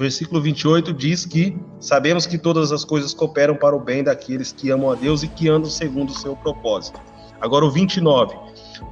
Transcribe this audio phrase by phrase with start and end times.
[0.00, 4.70] versículo 28 diz que sabemos que todas as coisas cooperam para o bem daqueles que
[4.70, 6.98] amam a Deus e que andam segundo o seu propósito.
[7.38, 8.34] Agora o 29.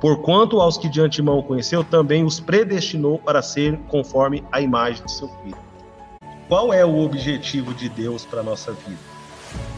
[0.02, 5.12] Porquanto aos que de antemão conheceu, também os predestinou para ser conforme a imagem de
[5.12, 5.57] seu filho.
[6.46, 9.18] Qual é o objetivo de Deus para a nossa vida?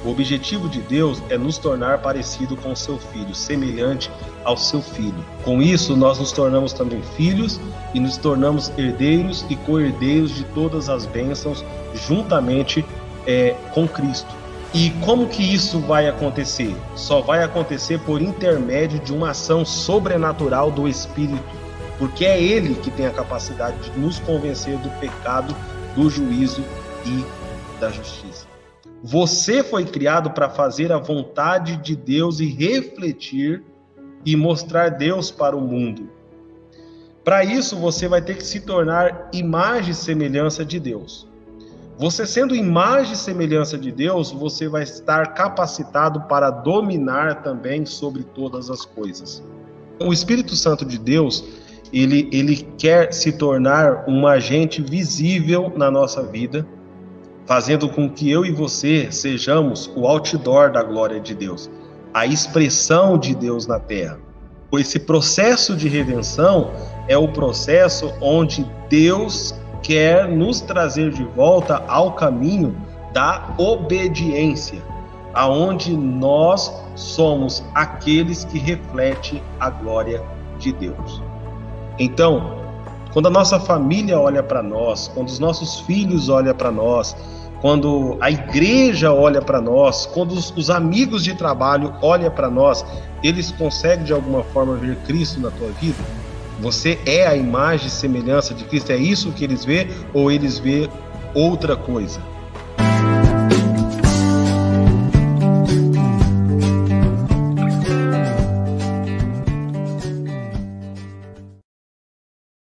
[0.04, 4.10] O objetivo de Deus é nos tornar parecido com seu filho, semelhante
[4.44, 5.24] ao seu filho.
[5.44, 7.60] Com isso, nós nos tornamos também filhos
[7.92, 12.84] e nos tornamos herdeiros e co-herdeiros de todas as bênçãos, juntamente
[13.26, 14.40] é, com Cristo.
[14.72, 16.74] E como que isso vai acontecer?
[16.94, 21.42] Só vai acontecer por intermédio de uma ação sobrenatural do Espírito,
[21.98, 25.54] porque é Ele que tem a capacidade de nos convencer do pecado,
[25.94, 26.64] do juízo
[27.04, 27.24] e
[27.80, 28.49] da justiça.
[29.02, 33.62] Você foi criado para fazer a vontade de Deus e refletir
[34.24, 36.10] e mostrar Deus para o mundo.
[37.24, 41.28] Para isso, você vai ter que se tornar imagem e semelhança de Deus.
[41.98, 48.22] Você sendo imagem e semelhança de Deus, você vai estar capacitado para dominar também sobre
[48.22, 49.42] todas as coisas.
[50.02, 51.44] O Espírito Santo de Deus,
[51.92, 56.66] ele, ele quer se tornar um agente visível na nossa vida,
[57.50, 61.68] fazendo com que eu e você sejamos o outdoor da glória de Deus,
[62.14, 64.20] a expressão de Deus na terra.
[64.74, 66.70] Esse processo de redenção
[67.08, 72.72] é o processo onde Deus quer nos trazer de volta ao caminho
[73.12, 74.80] da obediência,
[75.34, 80.22] aonde nós somos aqueles que refletem a glória
[80.60, 81.20] de Deus.
[81.98, 82.60] Então,
[83.12, 87.16] quando a nossa família olha para nós, quando os nossos filhos olham para nós,
[87.60, 92.84] quando a igreja olha para nós, quando os, os, amigos de trabalho olham para nós,
[93.22, 95.98] eles conseguem de alguma forma ver Cristo na tua vida?
[96.60, 98.92] Você é a imagem e semelhança de Cristo?
[98.92, 100.88] É isso que eles vê ou eles vê
[101.34, 102.20] outra coisa?